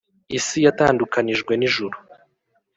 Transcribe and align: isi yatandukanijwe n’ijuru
isi 0.37 0.57
yatandukanijwe 0.65 1.53
n’ijuru 1.57 1.97